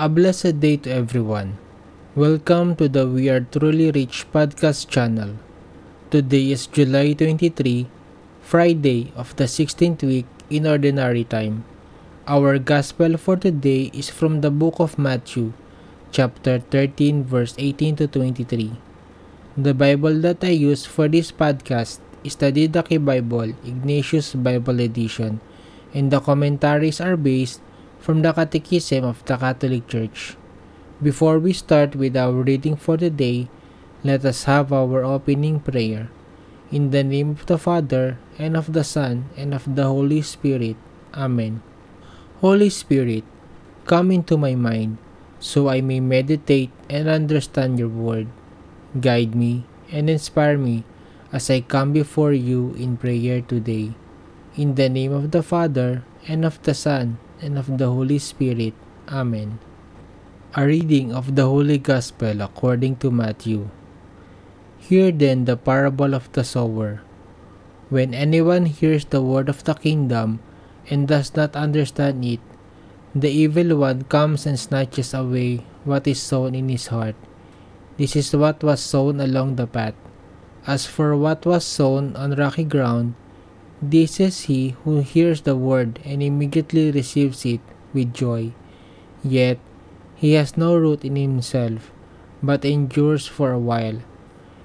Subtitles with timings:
[0.00, 1.60] A blessed day to everyone.
[2.16, 5.36] Welcome to the We Are Truly Rich podcast channel.
[6.08, 7.84] Today is July 23,
[8.40, 11.68] Friday of the 16th week in Ordinary Time.
[12.24, 15.52] Our Gospel for today is from the book of Matthew,
[16.16, 18.72] chapter 13, verse 18 to 23.
[19.60, 25.44] The Bible that I use for this podcast is the Didache Bible, Ignatius Bible Edition,
[25.92, 27.60] and the commentaries are based
[28.00, 30.36] from the Catechism of the Catholic Church.
[31.04, 33.52] Before we start with our reading for the day,
[34.02, 36.08] let us have our opening prayer.
[36.72, 40.80] In the name of the Father, and of the Son, and of the Holy Spirit.
[41.12, 41.60] Amen.
[42.40, 43.24] Holy Spirit,
[43.84, 44.96] come into my mind,
[45.36, 48.28] so I may meditate and understand your word.
[48.96, 50.88] Guide me and inspire me
[51.32, 53.92] as I come before you in prayer today.
[54.56, 58.72] In the name of the Father, and of the Son, and of the Holy Spirit.
[59.08, 59.58] Amen.
[60.54, 63.68] A reading of the Holy Gospel according to Matthew.
[64.78, 67.02] Hear then the parable of the sower.
[67.88, 70.40] When anyone hears the word of the kingdom
[70.88, 72.40] and does not understand it,
[73.14, 77.18] the evil one comes and snatches away what is sown in his heart.
[77.98, 79.98] This is what was sown along the path.
[80.66, 83.14] As for what was sown on rocky ground,
[83.80, 87.60] this is he who hears the word and immediately receives it
[87.94, 88.52] with joy.
[89.24, 89.58] Yet
[90.16, 91.90] he has no root in himself,
[92.42, 94.04] but endures for a while.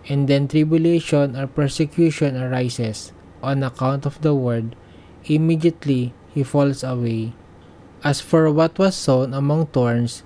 [0.09, 4.75] And then tribulation or persecution arises on account of the word.
[5.23, 7.31] Immediately he falls away.
[8.03, 10.23] As for what was sown among thorns,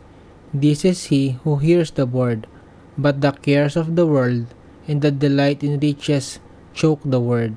[0.52, 2.48] this is he who hears the word,
[2.98, 4.48] but the cares of the world
[4.88, 6.40] and the delight in riches
[6.74, 7.56] choke the word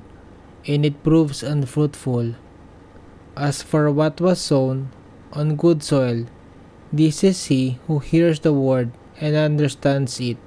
[0.67, 2.35] and it proves unfruitful.
[3.35, 4.89] As for what was sown
[5.33, 6.25] on good soil,
[6.91, 10.37] this is he who hears the word and understands it.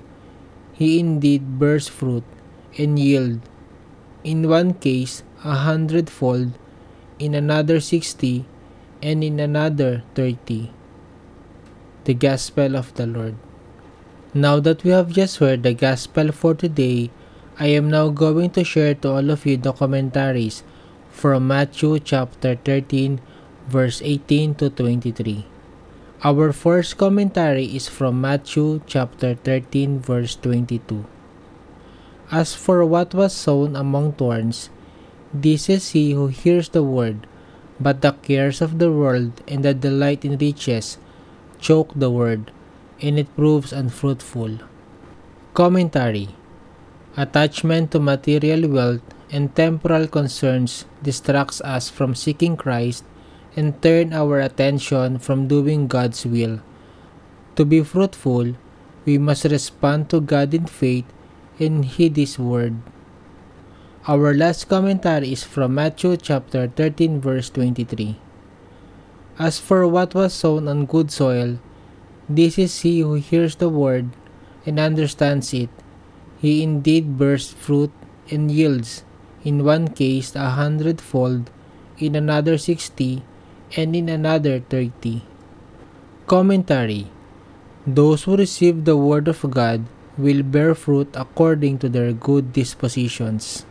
[0.72, 2.24] He indeed bears fruit
[2.78, 3.40] and yield,
[4.22, 6.52] in one case a hundredfold,
[7.18, 8.44] in another sixty,
[9.02, 10.70] and in another thirty.
[12.04, 13.34] The Gospel of the Lord.
[14.32, 17.10] Now that we have just heard the Gospel for today,
[17.58, 20.62] I am now going to share to all of you the commentaries
[21.08, 23.16] from Matthew chapter 13
[23.66, 25.46] verse 18 to 23.
[26.20, 31.06] Our first commentary is from Matthew chapter 13 verse 22.
[32.30, 34.68] As for what was sown among thorns,
[35.32, 37.26] this is he who hears the word,
[37.80, 40.98] but the cares of the world and the delight in riches
[41.58, 42.52] choke the word,
[43.00, 44.60] and it proves unfruitful.
[45.54, 46.36] Commentary
[47.16, 49.00] Attachment to material wealth
[49.32, 53.08] and temporal concerns distracts us from seeking Christ
[53.56, 56.60] and turn our attention from doing God's will.
[57.56, 58.60] To be fruitful,
[59.08, 61.08] we must respond to God in faith
[61.58, 62.76] and heed His word.
[64.04, 68.20] Our last commentary is from Matthew chapter 13 verse 23.
[69.40, 71.56] As for what was sown on good soil,
[72.28, 74.12] this is he who hears the word
[74.66, 75.72] and understands it
[76.38, 77.90] he indeed bears fruit
[78.30, 79.04] and yields,
[79.44, 81.50] in one case a hundredfold,
[81.98, 83.22] in another sixty,
[83.76, 85.22] and in another thirty.
[86.26, 87.06] Commentary
[87.86, 89.86] Those who receive the Word of God
[90.18, 93.64] will bear fruit according to their good dispositions.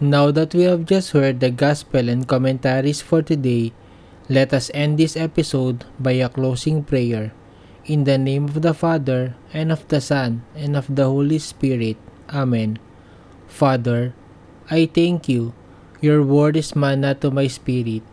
[0.00, 3.70] Now that we have just heard the Gospel and commentaries for today,
[4.28, 7.30] let us end this episode by a closing prayer.
[7.82, 11.98] In the name of the Father, and of the Son, and of the Holy Spirit.
[12.30, 12.78] Amen.
[13.50, 14.14] Father,
[14.70, 15.50] I thank you.
[15.98, 18.06] Your word is manna to my spirit.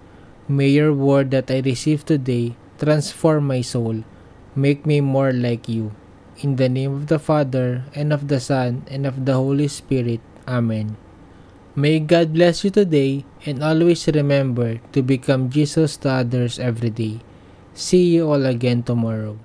[0.49, 4.01] May your word that I receive today transform my soul.
[4.57, 5.93] Make me more like you.
[6.41, 10.25] In the name of the Father, and of the Son, and of the Holy Spirit.
[10.49, 10.97] Amen.
[11.77, 17.21] May God bless you today and always remember to become Jesus to others every day.
[17.77, 19.37] See you all again tomorrow.